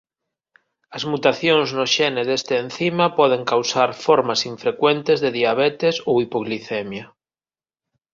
As 0.97 1.03
mutacións 1.11 1.67
no 1.77 1.85
xene 1.95 2.21
deste 2.29 2.53
encima 2.65 3.05
poden 3.19 3.41
causar 3.51 3.89
formas 4.05 4.41
infrecuentes 4.53 5.17
de 5.23 5.29
diabetes 5.39 5.95
ou 6.07 6.13
hipoglicemia. 6.23 7.05